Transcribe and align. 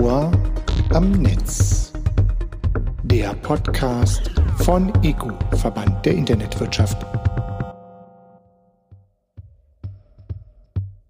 Ohr 0.00 0.32
am 0.90 1.12
Netz. 1.12 1.92
Der 3.04 3.32
Podcast 3.34 4.30
von 4.58 4.92
EGU, 5.04 5.30
Verband 5.56 6.04
der 6.04 6.14
Internetwirtschaft. 6.14 6.96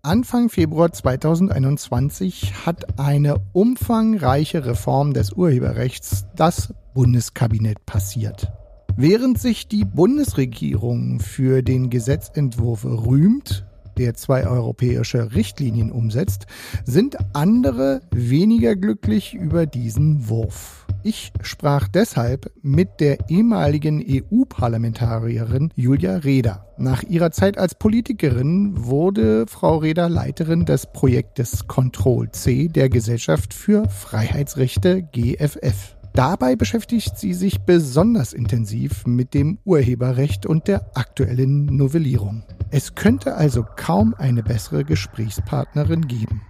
Anfang 0.02 0.50
Februar 0.50 0.92
2021 0.92 2.66
hat 2.66 2.98
eine 2.98 3.36
umfangreiche 3.52 4.66
Reform 4.66 5.14
des 5.14 5.32
Urheberrechts 5.32 6.26
das 6.36 6.74
Bundeskabinett 6.92 7.86
passiert. 7.86 8.52
Während 8.96 9.38
sich 9.38 9.66
die 9.66 9.86
Bundesregierung 9.86 11.20
für 11.20 11.62
den 11.62 11.88
Gesetzentwurf 11.88 12.84
rühmt, 12.84 13.64
der 13.98 14.14
zwei 14.14 14.46
europäische 14.46 15.34
Richtlinien 15.34 15.90
umsetzt, 15.90 16.46
sind 16.84 17.16
andere 17.34 18.00
weniger 18.10 18.76
glücklich 18.76 19.34
über 19.34 19.66
diesen 19.66 20.28
Wurf. 20.28 20.86
Ich 21.02 21.32
sprach 21.42 21.86
deshalb 21.88 22.50
mit 22.62 23.00
der 23.00 23.28
ehemaligen 23.28 24.02
EU-Parlamentarierin 24.02 25.70
Julia 25.76 26.16
Reda. 26.16 26.66
Nach 26.78 27.02
ihrer 27.02 27.30
Zeit 27.30 27.58
als 27.58 27.74
Politikerin 27.74 28.72
wurde 28.86 29.46
Frau 29.46 29.76
Reda 29.76 30.06
Leiterin 30.06 30.64
des 30.64 30.86
Projektes 30.86 31.66
Control 31.66 32.30
C 32.30 32.68
der 32.68 32.88
Gesellschaft 32.88 33.52
für 33.52 33.88
Freiheitsrechte 33.88 35.02
GFF. 35.02 35.94
Dabei 36.14 36.54
beschäftigt 36.54 37.18
sie 37.18 37.34
sich 37.34 37.62
besonders 37.62 38.32
intensiv 38.32 39.04
mit 39.04 39.34
dem 39.34 39.58
Urheberrecht 39.64 40.46
und 40.46 40.68
der 40.68 40.96
aktuellen 40.96 41.66
Novellierung. 41.66 42.44
Es 42.76 42.96
könnte 42.96 43.36
also 43.36 43.64
kaum 43.76 44.16
eine 44.18 44.42
bessere 44.42 44.84
Gesprächspartnerin 44.84 46.08
geben. 46.08 46.42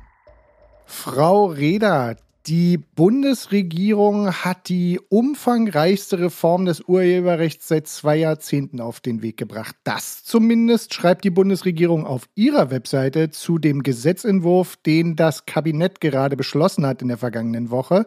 Frau 0.86 1.48
Reda, 1.48 2.14
die 2.46 2.76
Bundesregierung 2.76 4.30
hat 4.30 4.68
die 4.68 5.00
umfangreichste 5.08 6.18
Reform 6.18 6.66
des 6.66 6.82
Urheberrechts 6.82 7.68
seit 7.68 7.88
zwei 7.88 8.16
Jahrzehnten 8.16 8.80
auf 8.80 9.00
den 9.00 9.22
Weg 9.22 9.38
gebracht. 9.38 9.74
Das 9.82 10.24
zumindest 10.24 10.92
schreibt 10.92 11.24
die 11.24 11.30
Bundesregierung 11.30 12.06
auf 12.06 12.28
ihrer 12.34 12.70
Webseite 12.70 13.30
zu 13.30 13.58
dem 13.58 13.82
Gesetzentwurf, 13.82 14.76
den 14.76 15.16
das 15.16 15.46
Kabinett 15.46 16.02
gerade 16.02 16.36
beschlossen 16.36 16.84
hat 16.86 17.00
in 17.00 17.08
der 17.08 17.16
vergangenen 17.16 17.70
Woche 17.70 18.04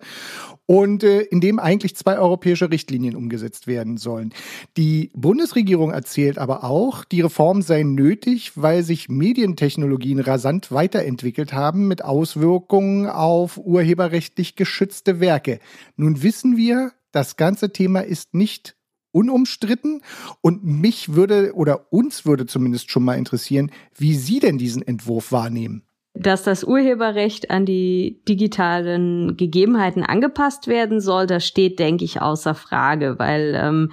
und 0.67 1.03
äh, 1.03 1.21
in 1.21 1.41
dem 1.41 1.57
eigentlich 1.57 1.95
zwei 1.95 2.19
europäische 2.19 2.69
Richtlinien 2.69 3.15
umgesetzt 3.15 3.65
werden 3.65 3.97
sollen. 3.97 4.33
Die 4.75 5.09
Bundesregierung 5.15 5.91
erzählt 5.91 6.37
aber 6.37 6.63
auch, 6.63 7.05
die 7.05 7.21
Reform 7.21 7.63
sei 7.63 7.81
nötig, 7.81 8.51
weil 8.55 8.83
sich 8.83 9.09
Medientechnologien 9.09 10.19
rasant 10.19 10.71
weiterentwickelt 10.71 11.53
haben 11.53 11.87
mit 11.87 12.03
Auswirkungen 12.03 13.07
auf 13.07 13.57
urheberrechtlich 14.27 14.55
geschützte 14.55 15.19
Werke. 15.19 15.59
Nun 15.95 16.23
wissen 16.23 16.57
wir, 16.57 16.91
das 17.11 17.37
ganze 17.37 17.71
Thema 17.71 18.01
ist 18.01 18.33
nicht 18.33 18.75
unumstritten 19.11 20.01
und 20.41 20.63
mich 20.63 21.15
würde 21.15 21.53
oder 21.55 21.91
uns 21.91 22.25
würde 22.25 22.45
zumindest 22.45 22.91
schon 22.91 23.03
mal 23.03 23.17
interessieren, 23.17 23.71
wie 23.97 24.13
Sie 24.13 24.39
denn 24.39 24.57
diesen 24.57 24.81
Entwurf 24.81 25.31
wahrnehmen 25.31 25.83
dass 26.19 26.41
das 26.41 26.63
Urheberrecht 26.63 27.51
an 27.51 27.67
die 27.67 28.23
digitalen 28.27 29.37
Gegebenheiten 29.37 30.01
angepasst 30.01 30.65
werden 30.65 30.99
soll, 30.99 31.27
das 31.27 31.45
steht, 31.45 31.77
denke 31.77 32.05
ich, 32.05 32.23
außer 32.23 32.55
Frage, 32.55 33.19
weil 33.19 33.53
ähm, 33.55 33.91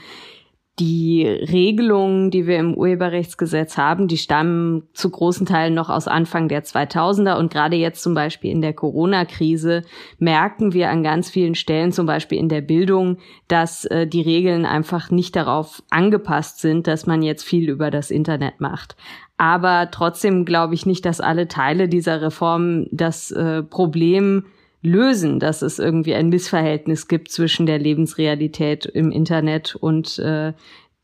die 0.80 1.24
Regelungen, 1.24 2.32
die 2.32 2.48
wir 2.48 2.58
im 2.58 2.74
Urheberrechtsgesetz 2.74 3.78
haben, 3.78 4.08
die 4.08 4.16
stammen 4.16 4.82
zu 4.92 5.08
großen 5.08 5.46
Teilen 5.46 5.74
noch 5.74 5.88
aus 5.88 6.08
Anfang 6.08 6.48
der 6.48 6.64
2000er 6.64 7.38
und 7.38 7.52
gerade 7.52 7.76
jetzt 7.76 8.02
zum 8.02 8.14
Beispiel 8.14 8.50
in 8.50 8.60
der 8.60 8.72
Corona-Krise 8.72 9.82
merken 10.18 10.72
wir 10.72 10.90
an 10.90 11.04
ganz 11.04 11.30
vielen 11.30 11.54
Stellen, 11.54 11.92
zum 11.92 12.06
Beispiel 12.06 12.38
in 12.38 12.48
der 12.48 12.60
Bildung, 12.60 13.18
dass 13.46 13.84
äh, 13.84 14.08
die 14.08 14.22
Regeln 14.22 14.66
einfach 14.66 15.12
nicht 15.12 15.36
darauf 15.36 15.82
angepasst 15.90 16.60
sind, 16.60 16.88
dass 16.88 17.06
man 17.06 17.22
jetzt 17.22 17.44
viel 17.44 17.70
über 17.70 17.92
das 17.92 18.10
Internet 18.10 18.60
macht. 18.60 18.96
Aber 19.36 19.90
trotzdem 19.92 20.44
glaube 20.44 20.74
ich 20.74 20.86
nicht, 20.86 21.04
dass 21.04 21.20
alle 21.20 21.46
Teile 21.46 21.88
dieser 21.88 22.20
Reform 22.20 22.86
das 22.90 23.30
äh, 23.30 23.62
Problem 23.62 24.44
lösen, 24.84 25.40
dass 25.40 25.62
es 25.62 25.78
irgendwie 25.78 26.14
ein 26.14 26.28
Missverhältnis 26.28 27.08
gibt 27.08 27.30
zwischen 27.30 27.66
der 27.66 27.78
Lebensrealität 27.78 28.84
im 28.84 29.10
Internet 29.10 29.74
und 29.74 30.18
äh, 30.18 30.52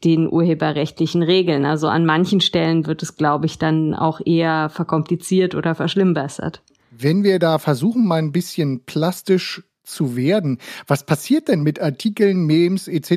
den 0.05 0.31
urheberrechtlichen 0.31 1.23
Regeln. 1.23 1.65
Also 1.65 1.89
an 1.89 2.05
manchen 2.07 2.41
Stellen 2.41 2.87
wird 2.87 3.03
es, 3.03 3.17
glaube 3.17 3.47
ich, 3.47 3.59
dann 3.59 3.95
auch 3.95 4.21
eher 4.25 4.69
verkompliziert 4.69 5.55
oder 5.55 5.75
verschlimmbessert. 5.75 6.63
Wenn 6.91 7.25
wir 7.25 7.39
da 7.39 7.59
versuchen, 7.59 8.07
mal 8.07 8.17
ein 8.17 8.33
bisschen 8.33 8.85
plastisch 8.85 9.63
zu 9.83 10.15
werden. 10.15 10.59
Was 10.87 11.05
passiert 11.05 11.49
denn 11.49 11.63
mit 11.63 11.81
Artikeln, 11.81 12.45
Memes 12.45 12.87
etc., 12.87 13.11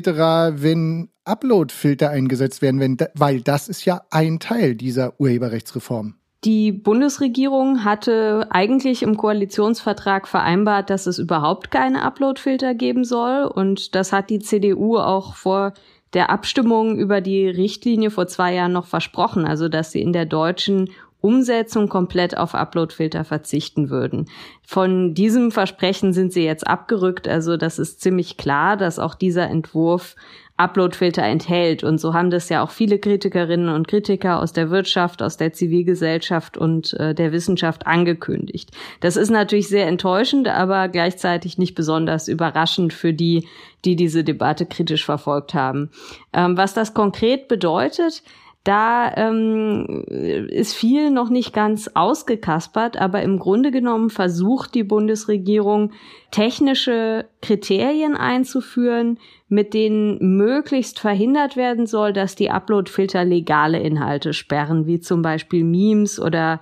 wenn 0.62 1.10
Upload-Filter 1.24 2.10
eingesetzt 2.10 2.62
werden? 2.62 2.80
Wenn, 2.80 2.96
weil 3.14 3.42
das 3.42 3.68
ist 3.68 3.84
ja 3.84 4.02
ein 4.10 4.40
Teil 4.40 4.74
dieser 4.74 5.20
Urheberrechtsreform. 5.20 6.14
Die 6.44 6.72
Bundesregierung 6.72 7.84
hatte 7.84 8.48
eigentlich 8.50 9.02
im 9.02 9.16
Koalitionsvertrag 9.16 10.28
vereinbart, 10.28 10.90
dass 10.90 11.06
es 11.06 11.18
überhaupt 11.18 11.70
keine 11.70 12.02
Upload-Filter 12.02 12.74
geben 12.74 13.04
soll. 13.04 13.44
Und 13.44 13.94
das 13.94 14.12
hat 14.12 14.28
die 14.28 14.40
CDU 14.40 14.98
auch 14.98 15.36
vor 15.36 15.72
der 16.12 16.28
Abstimmung 16.28 16.98
über 16.98 17.22
die 17.22 17.48
Richtlinie 17.48 18.10
vor 18.10 18.26
zwei 18.26 18.54
Jahren 18.54 18.72
noch 18.72 18.86
versprochen. 18.86 19.46
Also, 19.46 19.70
dass 19.70 19.90
sie 19.90 20.02
in 20.02 20.12
der 20.12 20.26
deutschen 20.26 20.90
Umsetzung 21.24 21.88
komplett 21.88 22.36
auf 22.36 22.54
Uploadfilter 22.54 23.24
verzichten 23.24 23.88
würden. 23.88 24.26
Von 24.62 25.14
diesem 25.14 25.50
Versprechen 25.50 26.12
sind 26.12 26.34
sie 26.34 26.44
jetzt 26.44 26.66
abgerückt. 26.66 27.26
Also 27.26 27.56
das 27.56 27.78
ist 27.78 28.02
ziemlich 28.02 28.36
klar, 28.36 28.76
dass 28.76 28.98
auch 28.98 29.14
dieser 29.14 29.48
Entwurf 29.48 30.16
Uploadfilter 30.56 31.24
enthält. 31.24 31.82
Und 31.82 31.98
so 31.98 32.14
haben 32.14 32.30
das 32.30 32.48
ja 32.48 32.62
auch 32.62 32.70
viele 32.70 32.98
Kritikerinnen 32.98 33.68
und 33.68 33.88
Kritiker 33.88 34.40
aus 34.40 34.52
der 34.52 34.70
Wirtschaft, 34.70 35.20
aus 35.20 35.36
der 35.36 35.52
Zivilgesellschaft 35.52 36.56
und 36.56 36.94
äh, 36.94 37.14
der 37.14 37.32
Wissenschaft 37.32 37.86
angekündigt. 37.86 38.70
Das 39.00 39.16
ist 39.16 39.30
natürlich 39.30 39.68
sehr 39.68 39.88
enttäuschend, 39.88 40.46
aber 40.46 40.88
gleichzeitig 40.88 41.58
nicht 41.58 41.74
besonders 41.74 42.28
überraschend 42.28 42.92
für 42.92 43.12
die, 43.12 43.48
die 43.84 43.96
diese 43.96 44.22
Debatte 44.22 44.64
kritisch 44.64 45.04
verfolgt 45.04 45.54
haben. 45.54 45.90
Ähm, 46.32 46.56
was 46.56 46.72
das 46.72 46.94
konkret 46.94 47.48
bedeutet, 47.48 48.22
da 48.64 49.12
ähm, 49.16 50.04
ist 50.48 50.74
viel 50.74 51.10
noch 51.10 51.28
nicht 51.28 51.52
ganz 51.52 51.90
ausgekaspert, 51.92 52.96
aber 52.96 53.22
im 53.22 53.38
Grunde 53.38 53.70
genommen 53.70 54.08
versucht 54.08 54.74
die 54.74 54.84
Bundesregierung 54.84 55.92
technische 56.30 57.26
Kriterien 57.42 58.16
einzuführen, 58.16 59.18
mit 59.48 59.74
denen 59.74 60.36
möglichst 60.36 60.98
verhindert 60.98 61.56
werden 61.56 61.86
soll, 61.86 62.14
dass 62.14 62.36
die 62.36 62.50
Uploadfilter 62.50 63.24
legale 63.24 63.80
Inhalte 63.80 64.32
sperren, 64.32 64.86
wie 64.86 64.98
zum 64.98 65.20
Beispiel 65.20 65.62
Memes 65.62 66.18
oder 66.18 66.60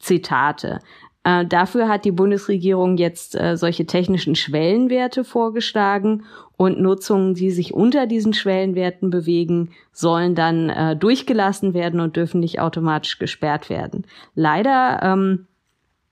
Zitate. 0.00 0.80
Äh, 1.24 1.46
dafür 1.46 1.88
hat 1.88 2.04
die 2.04 2.12
Bundesregierung 2.12 2.96
jetzt 2.98 3.34
äh, 3.34 3.56
solche 3.56 3.86
technischen 3.86 4.34
Schwellenwerte 4.34 5.24
vorgeschlagen 5.24 6.24
und 6.56 6.80
Nutzungen, 6.80 7.34
die 7.34 7.50
sich 7.50 7.74
unter 7.74 8.06
diesen 8.06 8.34
Schwellenwerten 8.34 9.10
bewegen, 9.10 9.70
sollen 9.92 10.34
dann 10.34 10.68
äh, 10.68 10.96
durchgelassen 10.96 11.74
werden 11.74 12.00
und 12.00 12.16
dürfen 12.16 12.40
nicht 12.40 12.60
automatisch 12.60 13.18
gesperrt 13.18 13.70
werden. 13.70 14.06
Leider 14.34 15.00
ähm, 15.02 15.46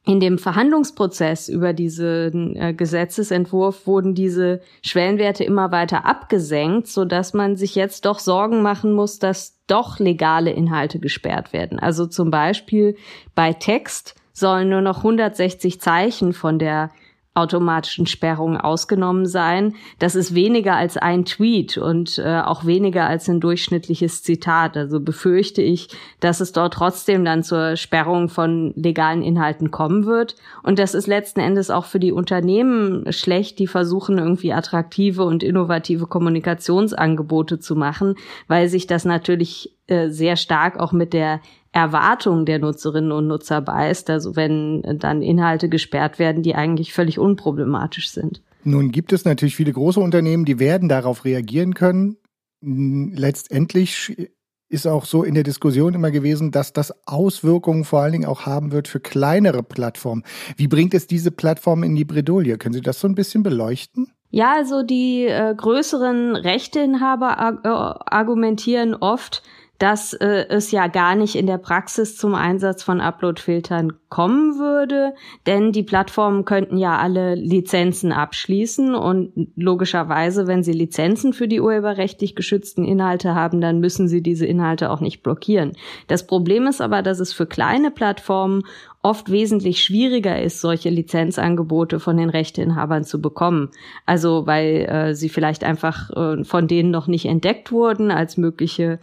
in 0.04 0.18
dem 0.18 0.38
Verhandlungsprozess 0.38 1.48
über 1.48 1.72
diesen 1.72 2.56
äh, 2.56 2.74
Gesetzesentwurf 2.74 3.86
wurden 3.86 4.14
diese 4.14 4.60
Schwellenwerte 4.82 5.44
immer 5.44 5.70
weiter 5.70 6.06
abgesenkt, 6.06 6.88
so 6.88 7.04
dass 7.04 7.34
man 7.34 7.56
sich 7.56 7.76
jetzt 7.76 8.04
doch 8.04 8.18
Sorgen 8.18 8.62
machen 8.62 8.94
muss, 8.94 9.20
dass 9.20 9.60
doch 9.68 10.00
legale 10.00 10.50
Inhalte 10.50 10.98
gesperrt 10.98 11.52
werden. 11.52 11.78
Also 11.78 12.06
zum 12.06 12.30
Beispiel 12.32 12.96
bei 13.36 13.52
Text 13.52 14.16
sollen 14.32 14.68
nur 14.68 14.80
noch 14.80 14.98
160 14.98 15.80
Zeichen 15.80 16.32
von 16.32 16.58
der 16.58 16.90
automatischen 17.34 18.06
Sperrung 18.06 18.58
ausgenommen 18.58 19.24
sein. 19.24 19.74
Das 19.98 20.14
ist 20.14 20.34
weniger 20.34 20.76
als 20.76 20.98
ein 20.98 21.24
Tweet 21.24 21.78
und 21.78 22.18
äh, 22.18 22.40
auch 22.40 22.66
weniger 22.66 23.06
als 23.06 23.28
ein 23.28 23.40
durchschnittliches 23.40 24.22
Zitat. 24.22 24.76
Also 24.76 25.00
befürchte 25.00 25.62
ich, 25.62 25.88
dass 26.20 26.40
es 26.40 26.52
dort 26.52 26.74
trotzdem 26.74 27.24
dann 27.24 27.42
zur 27.42 27.76
Sperrung 27.76 28.28
von 28.28 28.74
legalen 28.76 29.22
Inhalten 29.22 29.70
kommen 29.70 30.04
wird. 30.04 30.36
Und 30.62 30.78
das 30.78 30.92
ist 30.92 31.06
letzten 31.06 31.40
Endes 31.40 31.70
auch 31.70 31.86
für 31.86 32.00
die 32.00 32.12
Unternehmen 32.12 33.10
schlecht, 33.10 33.58
die 33.58 33.66
versuchen 33.66 34.18
irgendwie 34.18 34.52
attraktive 34.52 35.24
und 35.24 35.42
innovative 35.42 36.06
Kommunikationsangebote 36.06 37.58
zu 37.60 37.76
machen, 37.76 38.16
weil 38.46 38.68
sich 38.68 38.86
das 38.86 39.06
natürlich 39.06 39.74
äh, 39.86 40.08
sehr 40.08 40.36
stark 40.36 40.78
auch 40.78 40.92
mit 40.92 41.12
der 41.12 41.40
Erwartung 41.72 42.44
der 42.44 42.58
Nutzerinnen 42.58 43.12
und 43.12 43.26
Nutzer 43.26 43.60
beißt, 43.60 44.10
also 44.10 44.36
wenn 44.36 44.82
dann 44.98 45.22
Inhalte 45.22 45.68
gesperrt 45.68 46.18
werden, 46.18 46.42
die 46.42 46.54
eigentlich 46.54 46.92
völlig 46.92 47.18
unproblematisch 47.18 48.10
sind. 48.10 48.42
Nun 48.64 48.92
gibt 48.92 49.12
es 49.12 49.24
natürlich 49.24 49.56
viele 49.56 49.72
große 49.72 49.98
Unternehmen, 49.98 50.44
die 50.44 50.58
werden 50.58 50.88
darauf 50.88 51.24
reagieren 51.24 51.74
können. 51.74 52.16
Letztendlich 52.60 54.30
ist 54.68 54.86
auch 54.86 55.04
so 55.04 55.22
in 55.22 55.34
der 55.34 55.42
Diskussion 55.42 55.94
immer 55.94 56.10
gewesen, 56.10 56.50
dass 56.50 56.72
das 56.72 56.94
Auswirkungen 57.06 57.84
vor 57.84 58.00
allen 58.00 58.12
Dingen 58.12 58.26
auch 58.26 58.46
haben 58.46 58.72
wird 58.72 58.88
für 58.88 59.00
kleinere 59.00 59.62
Plattformen. 59.62 60.22
Wie 60.56 60.68
bringt 60.68 60.94
es 60.94 61.06
diese 61.06 61.30
Plattform 61.30 61.82
in 61.82 61.94
die 61.94 62.04
Bredouille? 62.04 62.56
Können 62.56 62.74
Sie 62.74 62.80
das 62.80 63.00
so 63.00 63.08
ein 63.08 63.14
bisschen 63.14 63.42
beleuchten? 63.42 64.12
Ja, 64.30 64.54
also 64.54 64.82
die 64.82 65.26
äh, 65.26 65.54
größeren 65.54 66.36
Rechteinhaber 66.36 67.60
äh, 67.62 67.68
argumentieren 67.68 68.94
oft, 68.94 69.42
dass 69.82 70.12
äh, 70.12 70.46
es 70.48 70.70
ja 70.70 70.86
gar 70.86 71.16
nicht 71.16 71.34
in 71.34 71.48
der 71.48 71.58
Praxis 71.58 72.16
zum 72.16 72.36
Einsatz 72.36 72.84
von 72.84 73.00
Upload-Filtern 73.00 73.94
kommen 74.08 74.56
würde, 74.56 75.12
denn 75.46 75.72
die 75.72 75.82
Plattformen 75.82 76.44
könnten 76.44 76.76
ja 76.76 76.98
alle 76.98 77.34
Lizenzen 77.34 78.12
abschließen 78.12 78.94
und 78.94 79.48
logischerweise, 79.56 80.46
wenn 80.46 80.62
sie 80.62 80.70
Lizenzen 80.72 81.32
für 81.32 81.48
die 81.48 81.60
urheberrechtlich 81.60 82.36
geschützten 82.36 82.84
Inhalte 82.84 83.34
haben, 83.34 83.60
dann 83.60 83.80
müssen 83.80 84.06
sie 84.06 84.22
diese 84.22 84.46
Inhalte 84.46 84.88
auch 84.88 85.00
nicht 85.00 85.24
blockieren. 85.24 85.72
Das 86.06 86.28
Problem 86.28 86.68
ist 86.68 86.80
aber, 86.80 87.02
dass 87.02 87.18
es 87.18 87.32
für 87.32 87.46
kleine 87.46 87.90
Plattformen 87.90 88.62
oft 89.02 89.32
wesentlich 89.32 89.82
schwieriger 89.82 90.40
ist, 90.40 90.60
solche 90.60 90.88
Lizenzangebote 90.88 91.98
von 91.98 92.16
den 92.16 92.30
Rechteinhabern 92.30 93.02
zu 93.02 93.20
bekommen. 93.20 93.70
Also 94.06 94.46
weil 94.46 94.86
äh, 94.88 95.14
sie 95.14 95.28
vielleicht 95.28 95.64
einfach 95.64 96.10
äh, 96.10 96.44
von 96.44 96.68
denen 96.68 96.92
noch 96.92 97.08
nicht 97.08 97.26
entdeckt 97.26 97.72
wurden 97.72 98.12
als 98.12 98.36
mögliche 98.36 99.00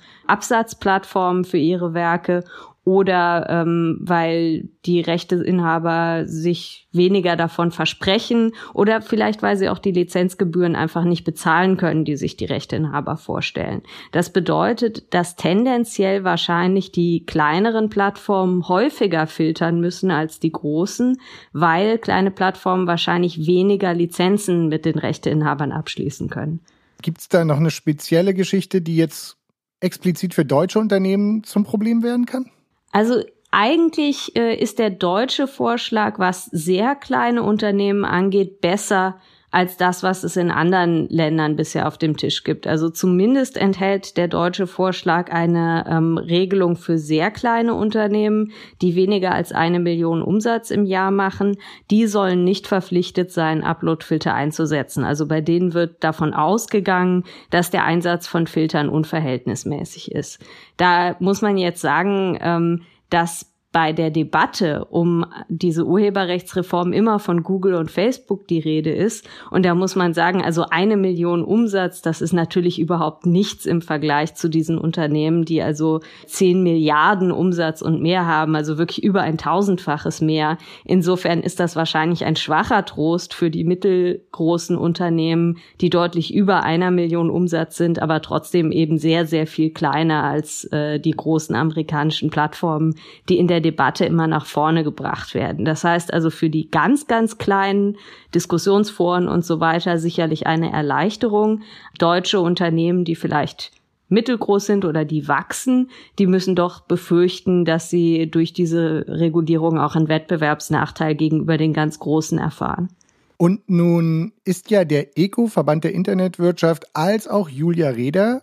Absatzplattformen 0.69 1.45
für 1.45 1.57
ihre 1.57 1.93
Werke 1.93 2.43
oder 2.85 3.45
ähm, 3.49 3.99
weil 4.01 4.69
die 4.85 5.01
Rechteinhaber 5.01 6.23
sich 6.25 6.87
weniger 6.91 7.35
davon 7.35 7.71
versprechen 7.71 8.53
oder 8.73 9.01
vielleicht 9.01 9.43
weil 9.43 9.57
sie 9.57 9.69
auch 9.69 9.77
die 9.77 9.91
Lizenzgebühren 9.91 10.75
einfach 10.75 11.03
nicht 11.03 11.23
bezahlen 11.23 11.77
können, 11.77 12.03
die 12.03 12.15
sich 12.15 12.35
die 12.35 12.45
Rechteinhaber 12.45 13.17
vorstellen. 13.17 13.83
Das 14.11 14.31
bedeutet, 14.31 15.13
dass 15.13 15.35
tendenziell 15.35 16.23
wahrscheinlich 16.23 16.91
die 16.91 17.25
kleineren 17.25 17.89
Plattformen 17.89 18.67
häufiger 18.67 19.27
filtern 19.27 19.79
müssen 19.79 20.09
als 20.09 20.39
die 20.39 20.51
großen, 20.51 21.19
weil 21.53 21.99
kleine 21.99 22.31
Plattformen 22.31 22.87
wahrscheinlich 22.87 23.45
weniger 23.45 23.93
Lizenzen 23.93 24.67
mit 24.67 24.85
den 24.85 24.97
Rechteinhabern 24.97 25.71
abschließen 25.71 26.29
können. 26.29 26.61
Gibt 27.01 27.19
es 27.19 27.29
da 27.29 27.45
noch 27.45 27.57
eine 27.57 27.71
spezielle 27.71 28.33
Geschichte, 28.33 28.81
die 28.81 28.97
jetzt 28.97 29.38
explizit 29.79 30.33
für 30.33 30.45
deutsche 30.45 30.79
Unternehmen 30.79 31.43
zum 31.43 31.63
Problem 31.63 32.03
werden 32.03 32.25
kann? 32.25 32.49
Also 32.91 33.23
eigentlich 33.51 34.35
äh, 34.35 34.55
ist 34.55 34.79
der 34.79 34.89
deutsche 34.89 35.47
Vorschlag, 35.47 36.19
was 36.19 36.45
sehr 36.45 36.95
kleine 36.95 37.43
Unternehmen 37.43 38.05
angeht, 38.05 38.61
besser 38.61 39.19
als 39.51 39.77
das, 39.77 40.03
was 40.03 40.23
es 40.23 40.37
in 40.37 40.51
anderen 40.51 41.07
Ländern 41.09 41.55
bisher 41.55 41.87
auf 41.87 41.97
dem 41.97 42.17
Tisch 42.17 42.43
gibt. 42.43 42.67
Also 42.67 42.89
zumindest 42.89 43.57
enthält 43.57 44.17
der 44.17 44.27
deutsche 44.27 44.67
Vorschlag 44.67 45.31
eine 45.31 45.85
ähm, 45.89 46.17
Regelung 46.17 46.75
für 46.75 46.97
sehr 46.99 47.31
kleine 47.31 47.73
Unternehmen, 47.73 48.51
die 48.81 48.95
weniger 48.95 49.31
als 49.33 49.51
eine 49.51 49.79
Million 49.79 50.21
Umsatz 50.21 50.69
im 50.69 50.85
Jahr 50.85 51.09
machen. 51.09 51.57
Die 51.89 52.05
sollen 52.05 52.43
nicht 52.43 52.67
verpflichtet 52.67 53.31
sein, 53.31 53.63
Uploadfilter 53.63 54.33
einzusetzen. 54.33 55.03
Also 55.03 55.27
bei 55.27 55.41
denen 55.41 55.73
wird 55.73 56.03
davon 56.03 56.33
ausgegangen, 56.33 57.23
dass 57.49 57.71
der 57.71 57.85
Einsatz 57.85 58.27
von 58.27 58.45
Filtern 58.45 58.87
unverhältnismäßig 58.89 60.11
ist. 60.11 60.39
Da 60.77 61.15
muss 61.19 61.41
man 61.41 61.57
jetzt 61.57 61.81
sagen, 61.81 62.37
ähm, 62.41 62.81
dass 63.09 63.49
bei 63.71 63.93
der 63.93 64.09
Debatte 64.09 64.85
um 64.85 65.25
diese 65.47 65.85
Urheberrechtsreform 65.85 66.91
immer 66.91 67.19
von 67.19 67.43
Google 67.43 67.75
und 67.75 67.91
Facebook 67.91 68.47
die 68.47 68.57
Rede 68.57 68.89
ist. 68.89 69.29
Und 69.51 69.63
da 69.63 69.75
muss 69.75 69.95
man 69.95 70.15
sagen, 70.15 70.43
also 70.43 70.65
eine 70.71 70.97
Million 70.97 71.43
Umsatz, 71.43 72.01
das 72.01 72.21
ist 72.21 72.33
natürlich 72.33 72.79
überhaupt 72.79 73.27
nichts 73.27 73.67
im 73.67 73.83
Vergleich 73.83 74.33
zu 74.33 74.49
diesen 74.49 74.79
Unternehmen, 74.79 75.45
die 75.45 75.61
also 75.61 75.99
zehn 76.25 76.63
Milliarden 76.63 77.31
Umsatz 77.31 77.83
und 77.83 78.01
mehr 78.01 78.25
haben, 78.25 78.55
also 78.55 78.79
wirklich 78.79 79.03
über 79.03 79.21
ein 79.21 79.37
tausendfaches 79.37 80.19
mehr. 80.19 80.57
Insofern 80.83 81.41
ist 81.41 81.59
das 81.59 81.75
wahrscheinlich 81.75 82.25
ein 82.25 82.35
schwacher 82.35 82.85
Trost 82.85 83.35
für 83.35 83.51
die 83.51 83.65
mittelgroßen 83.65 84.77
Unternehmen, 84.77 85.59
die 85.79 85.91
deutlich 85.91 86.33
über 86.33 86.63
einer 86.63 86.89
Million 86.89 87.29
Umsatz 87.29 87.77
sind, 87.77 88.01
aber 88.01 88.23
trotzdem 88.23 88.71
eben 88.71 88.97
sehr, 88.97 89.27
sehr 89.27 89.45
viel 89.45 89.69
kleiner 89.69 90.23
als 90.23 90.63
äh, 90.71 90.99
die 90.99 91.11
großen 91.11 91.55
amerikanischen 91.55 92.31
Plattformen, 92.31 92.95
die 93.27 93.37
in 93.37 93.47
der 93.47 93.58
der 93.59 93.71
Debatte 93.71 94.05
immer 94.05 94.27
nach 94.27 94.45
vorne 94.45 94.83
gebracht 94.83 95.35
werden. 95.35 95.65
Das 95.65 95.83
heißt 95.83 96.13
also 96.13 96.29
für 96.29 96.49
die 96.49 96.71
ganz, 96.71 97.07
ganz 97.07 97.37
kleinen 97.37 97.97
Diskussionsforen 98.33 99.27
und 99.27 99.43
so 99.43 99.59
weiter 99.59 99.97
sicherlich 99.97 100.47
eine 100.47 100.71
Erleichterung. 100.71 101.61
Deutsche 101.97 102.39
Unternehmen, 102.39 103.03
die 103.03 103.15
vielleicht 103.15 103.71
mittelgroß 104.07 104.65
sind 104.65 104.85
oder 104.85 105.05
die 105.05 105.27
wachsen, 105.27 105.89
die 106.17 106.25
müssen 106.25 106.55
doch 106.55 106.81
befürchten, 106.81 107.65
dass 107.65 107.89
sie 107.89 108.31
durch 108.31 108.53
diese 108.53 109.05
Regulierung 109.07 109.77
auch 109.77 109.95
einen 109.95 110.07
Wettbewerbsnachteil 110.07 111.15
gegenüber 111.15 111.57
den 111.57 111.73
ganz 111.73 111.99
Großen 111.99 112.39
erfahren. 112.39 112.89
Und 113.37 113.69
nun 113.69 114.33
ist 114.43 114.71
ja 114.71 114.83
der 114.83 115.17
ECO, 115.17 115.47
Verband 115.47 115.83
der 115.83 115.93
Internetwirtschaft, 115.93 116.95
als 116.95 117.27
auch 117.27 117.49
Julia 117.49 117.89
Reda 117.89 118.41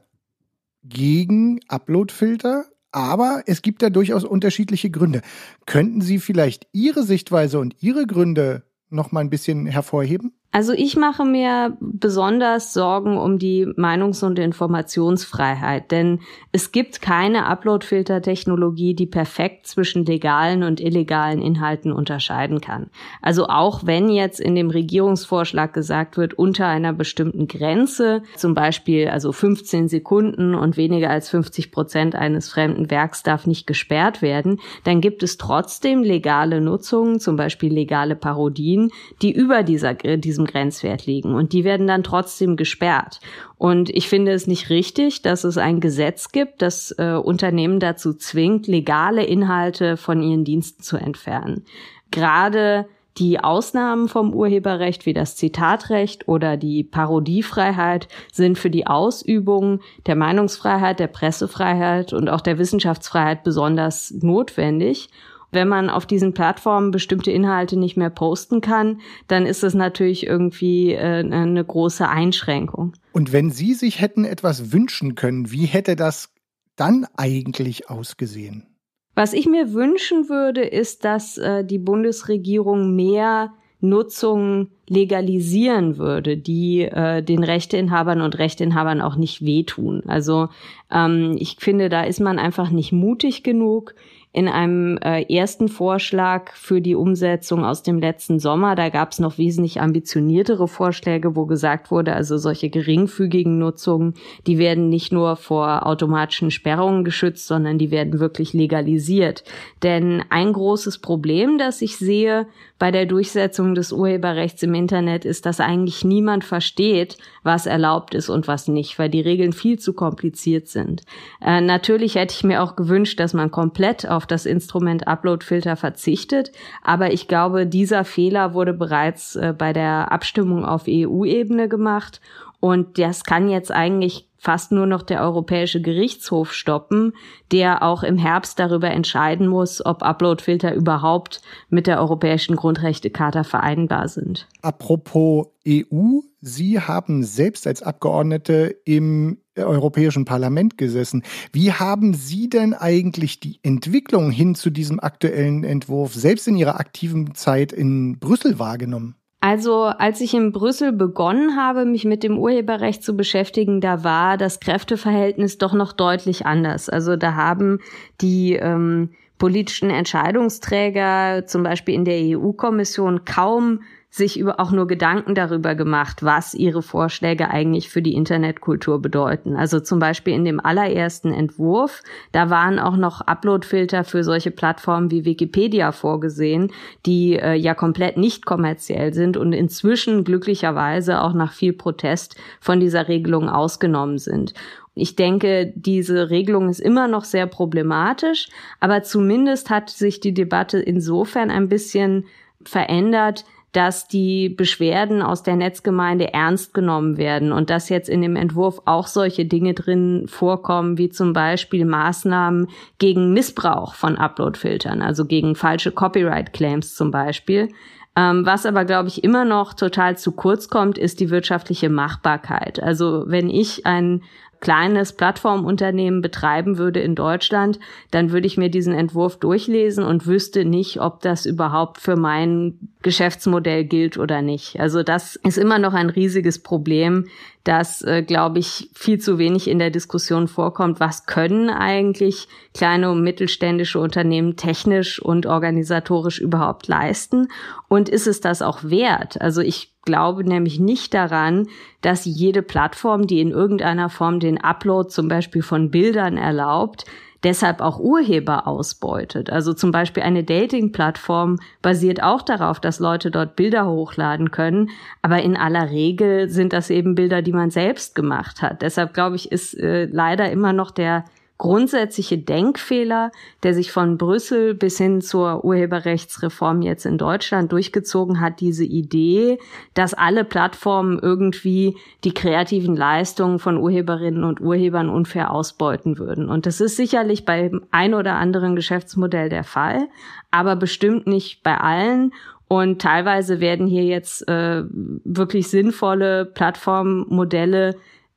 gegen 0.84 1.60
Uploadfilter. 1.68 2.64
Aber 2.92 3.42
es 3.46 3.62
gibt 3.62 3.82
da 3.82 3.90
durchaus 3.90 4.24
unterschiedliche 4.24 4.90
Gründe. 4.90 5.22
Könnten 5.66 6.00
Sie 6.00 6.18
vielleicht 6.18 6.66
Ihre 6.72 7.02
Sichtweise 7.02 7.58
und 7.58 7.76
Ihre 7.82 8.06
Gründe 8.06 8.64
noch 8.88 9.12
mal 9.12 9.20
ein 9.20 9.30
bisschen 9.30 9.66
hervorheben? 9.66 10.32
Also 10.52 10.72
ich 10.72 10.96
mache 10.96 11.24
mir 11.24 11.76
besonders 11.80 12.72
Sorgen 12.72 13.18
um 13.18 13.38
die 13.38 13.66
Meinungs- 13.76 14.24
und 14.24 14.38
Informationsfreiheit, 14.38 15.90
denn 15.90 16.20
es 16.50 16.72
gibt 16.72 17.02
keine 17.02 17.44
Uploadfilter-Technologie, 17.44 18.94
die 18.94 19.04
perfekt 19.04 19.66
zwischen 19.66 20.06
legalen 20.06 20.62
und 20.62 20.80
illegalen 20.80 21.42
Inhalten 21.42 21.92
unterscheiden 21.92 22.62
kann. 22.62 22.88
Also 23.20 23.48
auch 23.48 23.84
wenn 23.84 24.08
jetzt 24.08 24.40
in 24.40 24.54
dem 24.54 24.70
Regierungsvorschlag 24.70 25.74
gesagt 25.74 26.16
wird, 26.16 26.34
unter 26.34 26.66
einer 26.66 26.94
bestimmten 26.94 27.48
Grenze, 27.48 28.22
zum 28.36 28.54
Beispiel 28.54 29.08
also 29.08 29.32
15 29.32 29.88
Sekunden 29.88 30.54
und 30.54 30.78
weniger 30.78 31.10
als 31.10 31.28
50 31.28 31.70
Prozent 31.70 32.14
eines 32.14 32.48
fremden 32.48 32.90
Werks 32.90 33.22
darf 33.22 33.46
nicht 33.46 33.66
gesperrt 33.66 34.22
werden, 34.22 34.60
dann 34.84 35.02
gibt 35.02 35.22
es 35.22 35.36
trotzdem 35.36 36.02
legale 36.02 36.62
Nutzungen, 36.62 37.20
zum 37.20 37.36
Beispiel 37.36 37.74
legale 37.74 38.16
Parodien, 38.16 38.90
die 39.20 39.32
über 39.32 39.62
dieser, 39.62 39.94
diesem 40.36 40.46
Grenzwert 40.46 41.06
liegen 41.06 41.34
und 41.34 41.52
die 41.52 41.64
werden 41.64 41.86
dann 41.86 42.02
trotzdem 42.02 42.56
gesperrt. 42.56 43.20
Und 43.56 43.88
ich 43.90 44.08
finde 44.08 44.32
es 44.32 44.46
nicht 44.46 44.68
richtig, 44.68 45.22
dass 45.22 45.44
es 45.44 45.56
ein 45.56 45.80
Gesetz 45.80 46.30
gibt, 46.30 46.60
das 46.60 46.94
äh, 46.98 47.14
Unternehmen 47.14 47.80
dazu 47.80 48.12
zwingt, 48.12 48.66
legale 48.66 49.24
Inhalte 49.24 49.96
von 49.96 50.22
ihren 50.22 50.44
Diensten 50.44 50.82
zu 50.82 50.98
entfernen. 50.98 51.64
Gerade 52.10 52.86
die 53.18 53.40
Ausnahmen 53.40 54.08
vom 54.08 54.34
Urheberrecht 54.34 55.06
wie 55.06 55.14
das 55.14 55.36
Zitatrecht 55.36 56.28
oder 56.28 56.58
die 56.58 56.84
Parodiefreiheit 56.84 58.08
sind 58.30 58.58
für 58.58 58.68
die 58.68 58.86
Ausübung 58.86 59.80
der 60.04 60.16
Meinungsfreiheit, 60.16 61.00
der 61.00 61.06
Pressefreiheit 61.06 62.12
und 62.12 62.28
auch 62.28 62.42
der 62.42 62.58
Wissenschaftsfreiheit 62.58 63.42
besonders 63.42 64.10
notwendig. 64.10 65.08
Wenn 65.52 65.68
man 65.68 65.90
auf 65.90 66.06
diesen 66.06 66.34
Plattformen 66.34 66.90
bestimmte 66.90 67.30
Inhalte 67.30 67.78
nicht 67.78 67.96
mehr 67.96 68.10
posten 68.10 68.60
kann, 68.60 69.00
dann 69.28 69.46
ist 69.46 69.62
das 69.62 69.74
natürlich 69.74 70.26
irgendwie 70.26 70.92
äh, 70.92 71.24
eine 71.24 71.64
große 71.64 72.08
Einschränkung. 72.08 72.94
Und 73.12 73.32
wenn 73.32 73.50
Sie 73.50 73.74
sich 73.74 74.00
hätten 74.00 74.24
etwas 74.24 74.72
wünschen 74.72 75.14
können, 75.14 75.50
wie 75.50 75.66
hätte 75.66 75.96
das 75.96 76.30
dann 76.76 77.06
eigentlich 77.16 77.88
ausgesehen? 77.88 78.66
Was 79.14 79.32
ich 79.32 79.46
mir 79.46 79.72
wünschen 79.72 80.28
würde, 80.28 80.62
ist, 80.62 81.04
dass 81.04 81.38
äh, 81.38 81.64
die 81.64 81.78
Bundesregierung 81.78 82.94
mehr 82.94 83.54
Nutzung 83.80 84.68
legalisieren 84.88 85.98
würde, 85.98 86.36
die 86.36 86.82
äh, 86.82 87.22
den 87.22 87.42
Rechteinhabern 87.42 88.20
und 88.20 88.38
Rechteinhabern 88.38 89.00
auch 89.00 89.16
nicht 89.16 89.44
wehtun. 89.44 90.02
Also 90.06 90.48
ähm, 90.90 91.36
ich 91.38 91.56
finde, 91.58 91.88
da 91.88 92.02
ist 92.02 92.20
man 92.20 92.38
einfach 92.38 92.70
nicht 92.70 92.92
mutig 92.92 93.42
genug 93.42 93.94
in 94.36 94.48
einem 94.48 94.98
äh, 94.98 95.22
ersten 95.34 95.66
Vorschlag 95.66 96.52
für 96.52 96.82
die 96.82 96.94
Umsetzung 96.94 97.64
aus 97.64 97.82
dem 97.82 97.98
letzten 97.98 98.38
Sommer. 98.38 98.74
Da 98.74 98.90
gab 98.90 99.12
es 99.12 99.18
noch 99.18 99.38
wesentlich 99.38 99.80
ambitioniertere 99.80 100.68
Vorschläge, 100.68 101.34
wo 101.34 101.46
gesagt 101.46 101.90
wurde, 101.90 102.12
also 102.12 102.36
solche 102.36 102.68
geringfügigen 102.68 103.58
Nutzungen, 103.58 104.12
die 104.46 104.58
werden 104.58 104.90
nicht 104.90 105.10
nur 105.10 105.36
vor 105.36 105.86
automatischen 105.86 106.50
Sperrungen 106.50 107.02
geschützt, 107.02 107.46
sondern 107.46 107.78
die 107.78 107.90
werden 107.90 108.20
wirklich 108.20 108.52
legalisiert. 108.52 109.42
Denn 109.82 110.22
ein 110.28 110.52
großes 110.52 110.98
Problem, 110.98 111.56
das 111.56 111.80
ich 111.80 111.96
sehe 111.96 112.46
bei 112.78 112.90
der 112.90 113.06
Durchsetzung 113.06 113.74
des 113.74 113.90
Urheberrechts 113.90 114.62
im 114.62 114.74
Internet, 114.74 115.24
ist, 115.24 115.46
dass 115.46 115.60
eigentlich 115.60 116.04
niemand 116.04 116.44
versteht, 116.44 117.16
was 117.42 117.64
erlaubt 117.64 118.14
ist 118.14 118.28
und 118.28 118.48
was 118.48 118.68
nicht, 118.68 118.98
weil 118.98 119.08
die 119.08 119.22
Regeln 119.22 119.54
viel 119.54 119.78
zu 119.78 119.94
kompliziert 119.94 120.68
sind. 120.68 121.04
Äh, 121.40 121.62
natürlich 121.62 122.16
hätte 122.16 122.34
ich 122.36 122.44
mir 122.44 122.62
auch 122.62 122.76
gewünscht, 122.76 123.18
dass 123.18 123.32
man 123.32 123.50
komplett 123.50 124.06
auf 124.06 124.25
das 124.26 124.46
Instrument 124.46 125.06
Uploadfilter 125.06 125.76
verzichtet. 125.76 126.52
Aber 126.82 127.12
ich 127.12 127.28
glaube, 127.28 127.66
dieser 127.66 128.04
Fehler 128.04 128.54
wurde 128.54 128.72
bereits 128.72 129.36
äh, 129.36 129.54
bei 129.56 129.72
der 129.72 130.12
Abstimmung 130.12 130.64
auf 130.64 130.84
EU-Ebene 130.88 131.68
gemacht. 131.68 132.20
Und 132.60 132.98
das 132.98 133.24
kann 133.24 133.48
jetzt 133.48 133.70
eigentlich 133.70 134.25
fast 134.38 134.72
nur 134.72 134.86
noch 134.86 135.02
der 135.02 135.22
Europäische 135.22 135.80
Gerichtshof 135.80 136.52
stoppen, 136.52 137.12
der 137.52 137.82
auch 137.82 138.02
im 138.02 138.18
Herbst 138.18 138.58
darüber 138.58 138.90
entscheiden 138.90 139.46
muss, 139.48 139.84
ob 139.84 140.02
Uploadfilter 140.02 140.74
überhaupt 140.74 141.42
mit 141.68 141.86
der 141.86 142.00
Europäischen 142.00 142.56
Grundrechtecharta 142.56 143.44
vereinbar 143.44 144.08
sind. 144.08 144.46
Apropos 144.62 145.46
EU, 145.66 146.20
Sie 146.40 146.80
haben 146.80 147.24
selbst 147.24 147.66
als 147.66 147.82
Abgeordnete 147.82 148.76
im 148.84 149.38
Europäischen 149.56 150.24
Parlament 150.24 150.78
gesessen. 150.78 151.22
Wie 151.52 151.72
haben 151.72 152.14
Sie 152.14 152.48
denn 152.48 152.74
eigentlich 152.74 153.40
die 153.40 153.58
Entwicklung 153.62 154.30
hin 154.30 154.54
zu 154.54 154.70
diesem 154.70 155.00
aktuellen 155.00 155.64
Entwurf 155.64 156.14
selbst 156.14 156.46
in 156.46 156.56
Ihrer 156.56 156.78
aktiven 156.78 157.34
Zeit 157.34 157.72
in 157.72 158.18
Brüssel 158.18 158.58
wahrgenommen? 158.58 159.16
Also 159.46 159.84
als 159.84 160.20
ich 160.20 160.34
in 160.34 160.50
Brüssel 160.50 160.90
begonnen 160.90 161.56
habe, 161.56 161.84
mich 161.84 162.04
mit 162.04 162.24
dem 162.24 162.36
Urheberrecht 162.36 163.04
zu 163.04 163.16
beschäftigen, 163.16 163.80
da 163.80 164.02
war 164.02 164.36
das 164.36 164.58
Kräfteverhältnis 164.58 165.56
doch 165.56 165.72
noch 165.72 165.92
deutlich 165.92 166.46
anders. 166.46 166.88
Also 166.88 167.14
da 167.14 167.36
haben 167.36 167.78
die 168.20 168.54
ähm, 168.54 169.10
politischen 169.38 169.88
Entscheidungsträger, 169.88 171.46
zum 171.46 171.62
Beispiel 171.62 171.94
in 171.94 172.04
der 172.04 172.36
EU-Kommission, 172.36 173.24
kaum 173.24 173.82
sich 174.10 174.38
über, 174.38 174.60
auch 174.60 174.70
nur 174.70 174.86
Gedanken 174.86 175.34
darüber 175.34 175.74
gemacht, 175.74 176.22
was 176.22 176.54
ihre 176.54 176.82
Vorschläge 176.82 177.50
eigentlich 177.50 177.90
für 177.90 178.00
die 178.00 178.14
Internetkultur 178.14 179.00
bedeuten. 179.02 179.56
Also 179.56 179.80
zum 179.80 179.98
Beispiel 179.98 180.32
in 180.34 180.44
dem 180.44 180.58
allerersten 180.58 181.32
Entwurf, 181.32 182.02
da 182.32 182.48
waren 182.48 182.78
auch 182.78 182.96
noch 182.96 183.20
Uploadfilter 183.20 184.04
für 184.04 184.24
solche 184.24 184.50
Plattformen 184.50 185.10
wie 185.10 185.24
Wikipedia 185.24 185.92
vorgesehen, 185.92 186.72
die 187.04 187.36
äh, 187.36 187.54
ja 187.54 187.74
komplett 187.74 188.16
nicht 188.16 188.46
kommerziell 188.46 189.12
sind 189.12 189.36
und 189.36 189.52
inzwischen 189.52 190.24
glücklicherweise 190.24 191.20
auch 191.20 191.34
nach 191.34 191.52
viel 191.52 191.72
Protest 191.72 192.36
von 192.60 192.80
dieser 192.80 193.08
Regelung 193.08 193.48
ausgenommen 193.48 194.18
sind. 194.18 194.54
Ich 194.98 195.14
denke, 195.14 195.74
diese 195.76 196.30
Regelung 196.30 196.70
ist 196.70 196.80
immer 196.80 197.06
noch 197.06 197.24
sehr 197.24 197.46
problematisch, 197.46 198.48
aber 198.80 199.02
zumindest 199.02 199.68
hat 199.68 199.90
sich 199.90 200.20
die 200.20 200.32
Debatte 200.32 200.78
insofern 200.78 201.50
ein 201.50 201.68
bisschen 201.68 202.24
verändert, 202.64 203.44
dass 203.72 204.08
die 204.08 204.48
Beschwerden 204.48 205.20
aus 205.20 205.42
der 205.42 205.56
Netzgemeinde 205.56 206.32
ernst 206.32 206.72
genommen 206.72 207.18
werden 207.18 207.52
und 207.52 207.68
dass 207.68 207.88
jetzt 207.88 208.08
in 208.08 208.22
dem 208.22 208.36
Entwurf 208.36 208.80
auch 208.86 209.06
solche 209.06 209.44
Dinge 209.44 209.74
drin 209.74 210.26
vorkommen, 210.28 210.96
wie 210.98 211.10
zum 211.10 211.32
Beispiel 211.32 211.84
Maßnahmen 211.84 212.68
gegen 212.98 213.32
Missbrauch 213.32 213.94
von 213.94 214.16
Uploadfiltern, 214.16 215.02
also 215.02 215.26
gegen 215.26 215.56
falsche 215.56 215.92
Copyright-Claims 215.92 216.94
zum 216.94 217.10
Beispiel. 217.10 217.68
Ähm, 218.16 218.46
was 218.46 218.64
aber, 218.64 218.86
glaube 218.86 219.08
ich, 219.08 219.22
immer 219.22 219.44
noch 219.44 219.74
total 219.74 220.16
zu 220.16 220.32
kurz 220.32 220.68
kommt, 220.68 220.96
ist 220.96 221.20
die 221.20 221.28
wirtschaftliche 221.28 221.90
Machbarkeit. 221.90 222.82
Also 222.82 223.24
wenn 223.26 223.50
ich 223.50 223.84
ein 223.84 224.22
kleines 224.60 225.12
Plattformunternehmen 225.12 226.22
betreiben 226.22 226.78
würde 226.78 227.00
in 227.00 227.14
Deutschland, 227.14 227.78
dann 228.10 228.32
würde 228.32 228.46
ich 228.46 228.56
mir 228.56 228.70
diesen 228.70 228.94
Entwurf 228.94 229.38
durchlesen 229.38 230.02
und 230.02 230.26
wüsste 230.26 230.64
nicht, 230.64 231.00
ob 231.00 231.20
das 231.20 231.44
überhaupt 231.44 232.00
für 232.00 232.16
mein 232.16 232.88
Geschäftsmodell 233.06 233.84
gilt 233.84 234.18
oder 234.18 234.42
nicht. 234.42 234.80
Also 234.80 235.04
das 235.04 235.36
ist 235.36 235.58
immer 235.58 235.78
noch 235.78 235.94
ein 235.94 236.10
riesiges 236.10 236.58
Problem, 236.58 237.26
das, 237.62 238.02
äh, 238.02 238.22
glaube 238.22 238.58
ich, 238.58 238.90
viel 238.94 239.20
zu 239.20 239.38
wenig 239.38 239.68
in 239.70 239.78
der 239.78 239.90
Diskussion 239.90 240.48
vorkommt. 240.48 240.98
Was 240.98 241.24
können 241.24 241.70
eigentlich 241.70 242.48
kleine 242.74 243.12
und 243.12 243.22
mittelständische 243.22 244.00
Unternehmen 244.00 244.56
technisch 244.56 245.22
und 245.22 245.46
organisatorisch 245.46 246.40
überhaupt 246.40 246.88
leisten? 246.88 247.46
Und 247.86 248.08
ist 248.08 248.26
es 248.26 248.40
das 248.40 248.60
auch 248.60 248.82
wert? 248.82 249.40
Also 249.40 249.60
ich 249.60 249.94
glaube 250.04 250.42
nämlich 250.42 250.80
nicht 250.80 251.14
daran, 251.14 251.68
dass 252.00 252.24
jede 252.24 252.62
Plattform, 252.62 253.28
die 253.28 253.40
in 253.40 253.52
irgendeiner 253.52 254.10
Form 254.10 254.40
den 254.40 254.58
Upload 254.58 255.10
zum 255.10 255.28
Beispiel 255.28 255.62
von 255.62 255.92
Bildern 255.92 256.36
erlaubt, 256.36 257.04
deshalb 257.42 257.80
auch 257.80 257.98
Urheber 257.98 258.66
ausbeutet. 258.66 259.50
Also 259.50 259.74
zum 259.74 259.92
Beispiel 259.92 260.22
eine 260.22 260.44
Dating-Plattform 260.44 261.58
basiert 261.82 262.22
auch 262.22 262.42
darauf, 262.42 262.80
dass 262.80 262.98
Leute 262.98 263.30
dort 263.30 263.56
Bilder 263.56 263.86
hochladen 263.86 264.50
können, 264.50 264.90
aber 265.22 265.42
in 265.42 265.56
aller 265.56 265.90
Regel 265.90 266.48
sind 266.48 266.72
das 266.72 266.90
eben 266.90 267.14
Bilder, 267.14 267.42
die 267.42 267.52
man 267.52 267.70
selbst 267.70 268.14
gemacht 268.14 268.62
hat. 268.62 268.82
Deshalb 268.82 269.14
glaube 269.14 269.36
ich, 269.36 269.52
ist 269.52 269.74
äh, 269.74 270.06
leider 270.06 270.50
immer 270.50 270.72
noch 270.72 270.90
der 270.90 271.24
grundsätzliche 271.58 272.36
Denkfehler, 272.36 273.32
der 273.62 273.72
sich 273.72 273.90
von 273.90 274.18
Brüssel 274.18 274.74
bis 274.74 274.98
hin 274.98 275.22
zur 275.22 275.64
Urheberrechtsreform 275.64 276.82
jetzt 276.82 277.06
in 277.06 277.16
Deutschland 277.16 277.72
durchgezogen 277.72 278.40
hat, 278.40 278.60
diese 278.60 278.84
Idee, 278.84 279.58
dass 279.94 280.12
alle 280.12 280.44
Plattformen 280.44 281.18
irgendwie 281.18 281.96
die 282.24 282.34
kreativen 282.34 282.94
Leistungen 282.94 283.58
von 283.58 283.78
Urheberinnen 283.78 284.44
und 284.44 284.60
Urhebern 284.60 285.08
unfair 285.08 285.50
ausbeuten 285.50 286.18
würden. 286.18 286.50
Und 286.50 286.66
das 286.66 286.80
ist 286.80 286.96
sicherlich 286.96 287.46
bei 287.46 287.70
ein 287.90 288.12
oder 288.12 288.34
anderen 288.34 288.76
Geschäftsmodell 288.76 289.48
der 289.48 289.64
Fall, 289.64 290.08
aber 290.50 290.76
bestimmt 290.76 291.26
nicht 291.26 291.62
bei 291.62 291.78
allen. 291.78 292.32
Und 292.68 293.00
teilweise 293.00 293.60
werden 293.60 293.86
hier 293.86 294.04
jetzt 294.04 294.46
äh, 294.48 294.82
wirklich 295.24 295.68
sinnvolle 295.68 296.44
Plattformmodelle 296.44 297.94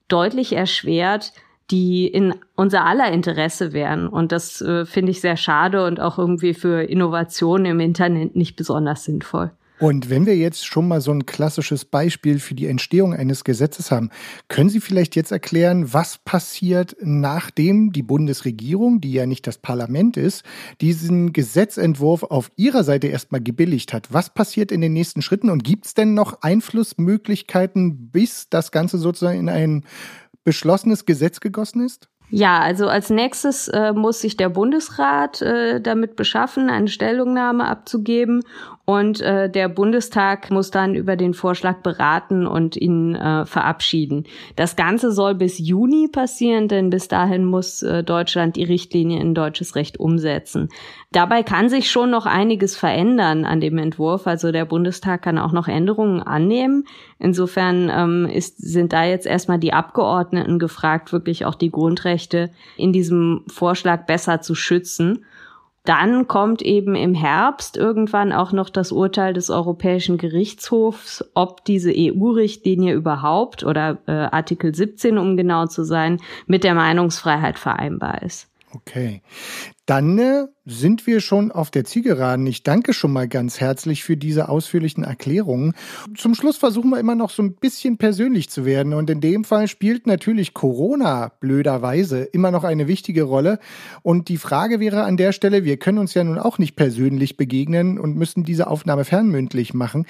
deutlich 0.07 0.53
erschwert, 0.53 1.33
die 1.71 2.07
in 2.07 2.33
unser 2.55 2.85
aller 2.85 3.11
Interesse 3.11 3.73
wären. 3.73 4.07
Und 4.07 4.31
das 4.31 4.61
äh, 4.61 4.85
finde 4.85 5.11
ich 5.11 5.21
sehr 5.21 5.37
schade 5.37 5.85
und 5.85 5.99
auch 5.99 6.17
irgendwie 6.17 6.53
für 6.53 6.83
Innovationen 6.83 7.65
im 7.65 7.79
Internet 7.79 8.35
nicht 8.35 8.55
besonders 8.55 9.03
sinnvoll. 9.03 9.51
Und 9.79 10.09
wenn 10.09 10.25
wir 10.25 10.35
jetzt 10.35 10.65
schon 10.65 10.89
mal 10.89 10.99
so 10.99 11.11
ein 11.11 11.25
klassisches 11.25 11.85
Beispiel 11.85 12.39
für 12.39 12.53
die 12.53 12.67
Entstehung 12.67 13.13
eines 13.13 13.45
Gesetzes 13.45 13.91
haben, 13.91 14.09
können 14.49 14.69
Sie 14.69 14.81
vielleicht 14.81 15.15
jetzt 15.15 15.31
erklären, 15.31 15.93
was 15.93 16.17
passiert, 16.17 16.97
nachdem 16.99 17.93
die 17.93 18.03
Bundesregierung, 18.03 18.99
die 18.99 19.13
ja 19.13 19.25
nicht 19.25 19.47
das 19.47 19.57
Parlament 19.57 20.17
ist, 20.17 20.43
diesen 20.81 21.31
Gesetzentwurf 21.31 22.23
auf 22.23 22.51
ihrer 22.57 22.83
Seite 22.83 23.07
erstmal 23.07 23.41
gebilligt 23.41 23.93
hat? 23.93 24.11
Was 24.11 24.33
passiert 24.33 24.73
in 24.73 24.81
den 24.81 24.91
nächsten 24.91 25.21
Schritten 25.21 25.49
und 25.49 25.63
gibt 25.63 25.85
es 25.85 25.93
denn 25.93 26.13
noch 26.13 26.41
Einflussmöglichkeiten, 26.41 28.11
bis 28.11 28.49
das 28.49 28.73
Ganze 28.73 28.97
sozusagen 28.97 29.39
in 29.39 29.49
ein 29.49 29.85
beschlossenes 30.43 31.05
Gesetz 31.05 31.39
gegossen 31.39 31.85
ist? 31.85 32.09
Ja, 32.31 32.59
also 32.59 32.87
als 32.87 33.09
nächstes 33.09 33.69
äh, 33.69 33.91
muss 33.91 34.21
sich 34.21 34.37
der 34.37 34.49
Bundesrat 34.49 35.41
äh, 35.41 35.81
damit 35.81 36.15
beschaffen, 36.15 36.69
eine 36.69 36.87
Stellungnahme 36.87 37.65
abzugeben 37.65 38.43
und 38.89 39.21
äh, 39.21 39.51
der 39.51 39.69
Bundestag 39.69 40.49
muss 40.49 40.71
dann 40.71 40.95
über 40.95 41.15
den 41.15 41.35
Vorschlag 41.35 41.83
beraten 41.83 42.47
und 42.47 42.75
ihn 42.75 43.13
äh, 43.13 43.45
verabschieden. 43.45 44.23
Das 44.55 44.75
Ganze 44.75 45.11
soll 45.11 45.35
bis 45.35 45.59
Juni 45.59 46.07
passieren, 46.11 46.67
denn 46.67 46.89
bis 46.89 47.07
dahin 47.07 47.45
muss 47.45 47.83
äh, 47.83 48.03
Deutschland 48.03 48.55
die 48.55 48.63
Richtlinie 48.63 49.21
in 49.21 49.35
deutsches 49.35 49.75
Recht 49.75 49.99
umsetzen. 49.99 50.69
Dabei 51.11 51.43
kann 51.43 51.69
sich 51.69 51.91
schon 51.91 52.09
noch 52.09 52.25
einiges 52.25 52.75
verändern 52.75 53.45
an 53.45 53.61
dem 53.61 53.77
Entwurf. 53.77 54.25
Also 54.25 54.51
der 54.51 54.65
Bundestag 54.65 55.21
kann 55.21 55.37
auch 55.37 55.51
noch 55.51 55.67
Änderungen 55.67 56.23
annehmen. 56.23 56.85
Insofern 57.19 57.91
ähm, 57.93 58.25
ist, 58.25 58.57
sind 58.57 58.91
da 58.91 59.03
jetzt 59.03 59.27
erstmal 59.27 59.59
die 59.59 59.71
Abgeordneten 59.71 60.57
gefragt, 60.57 61.13
wirklich 61.13 61.45
auch 61.45 61.53
die 61.53 61.69
Grundrechte 61.69 62.49
in 62.75 62.91
diesem 62.91 63.43
Vorschlag 63.45 64.07
besser 64.07 64.41
zu 64.41 64.55
schützen. 64.55 65.25
Dann 65.89 66.27
kommt 66.27 66.61
eben 66.61 66.93
im 66.93 67.15
Herbst 67.15 67.75
irgendwann 67.75 68.31
auch 68.31 68.51
noch 68.51 68.69
das 68.69 68.91
Urteil 68.91 69.33
des 69.33 69.49
Europäischen 69.49 70.19
Gerichtshofs, 70.19 71.25
ob 71.33 71.65
diese 71.65 71.91
EU-Richtlinie 71.91 72.93
überhaupt 72.93 73.63
oder 73.63 73.97
äh, 74.05 74.11
Artikel 74.11 74.75
17, 74.75 75.17
um 75.17 75.35
genau 75.35 75.65
zu 75.65 75.83
sein, 75.83 76.21
mit 76.45 76.63
der 76.63 76.75
Meinungsfreiheit 76.75 77.57
vereinbar 77.57 78.21
ist. 78.21 78.51
Okay. 78.75 79.23
Dann 79.89 80.19
äh, 80.19 80.45
sind 80.65 81.07
wir 81.07 81.19
schon 81.19 81.51
auf 81.51 81.71
der 81.71 81.83
Zielgeraden. 81.83 82.45
Ich 82.45 82.61
danke 82.61 82.93
schon 82.93 83.11
mal 83.11 83.27
ganz 83.27 83.59
herzlich 83.59 84.03
für 84.03 84.17
diese 84.17 84.47
ausführlichen 84.47 85.03
Erklärungen. 85.03 85.73
Zum 86.15 86.35
Schluss 86.35 86.57
versuchen 86.57 86.91
wir 86.91 86.99
immer 86.99 87.15
noch 87.15 87.31
so 87.31 87.41
ein 87.41 87.55
bisschen 87.55 87.97
persönlich 87.97 88.51
zu 88.51 88.65
werden. 88.65 88.93
Und 88.93 89.09
in 89.09 89.19
dem 89.19 89.45
Fall 89.45 89.67
spielt 89.67 90.05
natürlich 90.05 90.53
Corona 90.53 91.31
blöderweise 91.39 92.19
immer 92.19 92.51
noch 92.51 92.65
eine 92.65 92.87
wichtige 92.87 93.23
Rolle. 93.23 93.57
Und 94.03 94.29
die 94.29 94.37
Frage 94.37 94.79
wäre 94.79 95.05
an 95.05 95.17
der 95.17 95.31
Stelle, 95.31 95.63
wir 95.63 95.77
können 95.77 95.97
uns 95.97 96.13
ja 96.13 96.23
nun 96.23 96.37
auch 96.37 96.59
nicht 96.59 96.75
persönlich 96.75 97.35
begegnen 97.35 97.97
und 97.97 98.15
müssen 98.15 98.43
diese 98.43 98.67
Aufnahme 98.67 99.05
fernmündlich 99.05 99.73
machen. 99.73 100.05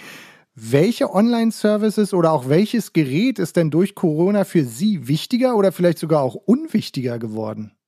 Welche 0.55 1.09
Online-Services 1.09 2.13
oder 2.13 2.33
auch 2.33 2.49
welches 2.49 2.91
Gerät 2.91 3.39
ist 3.39 3.55
denn 3.55 3.71
durch 3.71 3.95
Corona 3.95 4.43
für 4.43 4.65
Sie 4.65 5.07
wichtiger 5.07 5.55
oder 5.55 5.71
vielleicht 5.71 5.99
sogar 5.99 6.21
auch 6.21 6.35
unwichtiger 6.35 7.17
geworden? 7.17 7.78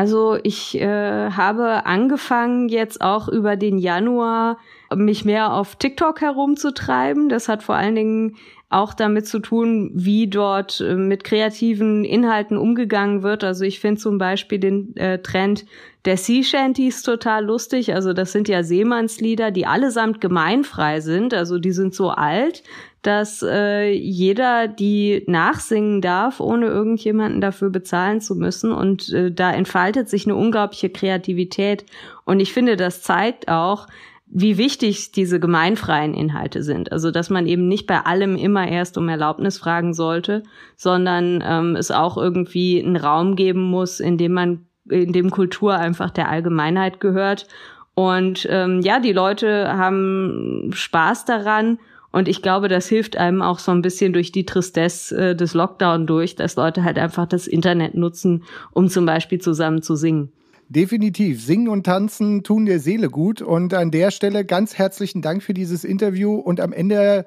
Also 0.00 0.38
ich 0.44 0.80
äh, 0.80 1.30
habe 1.30 1.84
angefangen 1.84 2.70
jetzt 2.70 3.02
auch 3.02 3.28
über 3.28 3.56
den 3.56 3.76
Januar 3.76 4.56
mich 4.94 5.26
mehr 5.26 5.52
auf 5.52 5.76
TikTok 5.76 6.22
herumzutreiben. 6.22 7.28
Das 7.28 7.50
hat 7.50 7.62
vor 7.62 7.74
allen 7.74 7.96
Dingen 7.96 8.36
auch 8.70 8.94
damit 8.94 9.26
zu 9.26 9.40
tun, 9.40 9.90
wie 9.92 10.26
dort 10.26 10.80
äh, 10.80 10.94
mit 10.94 11.22
kreativen 11.22 12.04
Inhalten 12.04 12.56
umgegangen 12.56 13.22
wird. 13.22 13.44
Also 13.44 13.66
ich 13.66 13.78
finde 13.78 14.00
zum 14.00 14.16
Beispiel 14.16 14.58
den 14.58 14.96
äh, 14.96 15.18
Trend 15.18 15.66
der 16.06 16.16
Sea 16.16 16.42
Shanties 16.42 17.02
total 17.02 17.44
lustig. 17.44 17.94
Also 17.94 18.14
das 18.14 18.32
sind 18.32 18.48
ja 18.48 18.62
Seemannslieder, 18.62 19.50
die 19.50 19.66
allesamt 19.66 20.22
gemeinfrei 20.22 21.00
sind. 21.00 21.34
Also 21.34 21.58
die 21.58 21.72
sind 21.72 21.94
so 21.94 22.08
alt, 22.08 22.62
dass 23.02 23.42
äh, 23.42 23.90
jeder 23.92 24.68
die 24.68 25.24
nachsingen 25.26 26.02
darf, 26.02 26.40
ohne 26.40 26.66
irgendjemanden 26.66 27.40
dafür 27.40 27.70
bezahlen 27.70 28.20
zu 28.20 28.34
müssen. 28.34 28.72
Und 28.72 29.12
äh, 29.12 29.32
da 29.32 29.52
entfaltet 29.52 30.08
sich 30.08 30.26
eine 30.26 30.36
unglaubliche 30.36 30.90
Kreativität. 30.90 31.86
Und 32.24 32.40
ich 32.40 32.52
finde, 32.52 32.76
das 32.76 33.02
zeigt 33.02 33.48
auch, 33.48 33.86
wie 34.32 34.58
wichtig 34.58 35.12
diese 35.12 35.40
gemeinfreien 35.40 36.14
Inhalte 36.14 36.62
sind. 36.62 36.92
Also 36.92 37.10
dass 37.10 37.30
man 37.30 37.46
eben 37.46 37.66
nicht 37.66 37.86
bei 37.86 38.00
allem 38.00 38.36
immer 38.36 38.68
erst 38.68 38.96
um 38.96 39.08
Erlaubnis 39.08 39.58
fragen 39.58 39.92
sollte, 39.92 40.44
sondern 40.76 41.42
ähm, 41.44 41.76
es 41.76 41.90
auch 41.90 42.16
irgendwie 42.16 42.82
einen 42.82 42.96
Raum 42.96 43.34
geben 43.34 43.62
muss, 43.62 43.98
in 43.98 44.18
dem 44.18 44.32
man, 44.32 44.66
in 44.88 45.12
dem 45.12 45.30
Kultur 45.30 45.74
einfach 45.76 46.10
der 46.10 46.28
Allgemeinheit 46.28 47.00
gehört. 47.00 47.48
Und 47.94 48.46
ähm, 48.48 48.80
ja, 48.82 49.00
die 49.00 49.12
Leute 49.12 49.76
haben 49.76 50.70
Spaß 50.72 51.24
daran. 51.24 51.78
Und 52.12 52.28
ich 52.28 52.42
glaube, 52.42 52.68
das 52.68 52.88
hilft 52.88 53.16
einem 53.16 53.42
auch 53.42 53.58
so 53.58 53.70
ein 53.70 53.82
bisschen 53.82 54.12
durch 54.12 54.32
die 54.32 54.46
Tristesse 54.46 55.30
äh, 55.30 55.36
des 55.36 55.54
Lockdown 55.54 56.06
durch, 56.06 56.34
dass 56.34 56.56
Leute 56.56 56.82
halt 56.84 56.98
einfach 56.98 57.26
das 57.26 57.46
Internet 57.46 57.94
nutzen, 57.94 58.44
um 58.72 58.88
zum 58.88 59.06
Beispiel 59.06 59.40
zusammen 59.40 59.82
zu 59.82 59.94
singen. 59.94 60.32
Definitiv. 60.70 61.44
Singen 61.44 61.68
und 61.68 61.84
tanzen 61.84 62.44
tun 62.44 62.64
der 62.64 62.78
Seele 62.78 63.10
gut. 63.10 63.42
Und 63.42 63.74
an 63.74 63.90
der 63.90 64.12
Stelle 64.12 64.44
ganz 64.44 64.78
herzlichen 64.78 65.20
Dank 65.20 65.42
für 65.42 65.52
dieses 65.52 65.82
Interview. 65.82 66.36
Und 66.36 66.60
am 66.60 66.72
Ende 66.72 67.26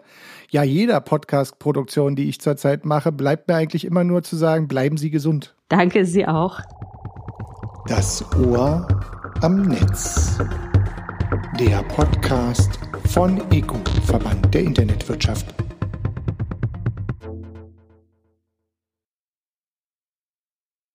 ja 0.49 0.63
jeder 0.63 1.01
Podcast-Produktion, 1.01 2.15
die 2.15 2.29
ich 2.29 2.39
zurzeit 2.39 2.85
mache, 2.85 3.11
bleibt 3.11 3.49
mir 3.49 3.55
eigentlich 3.55 3.83
immer 3.83 4.05
nur 4.05 4.23
zu 4.23 4.37
sagen, 4.37 4.69
bleiben 4.69 4.95
Sie 4.95 5.09
gesund. 5.09 5.55
Danke, 5.67 6.05
Sie 6.05 6.25
auch. 6.25 6.61
Das 7.87 8.23
Ohr 8.37 8.87
am 9.41 9.63
Netz. 9.63 10.37
Der 11.59 11.83
Podcast 11.83 12.79
von 13.09 13.41
EGU, 13.51 13.77
Verband 14.05 14.53
der 14.53 14.61
Internetwirtschaft. 14.61 15.62